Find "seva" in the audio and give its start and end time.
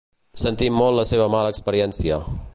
1.11-1.29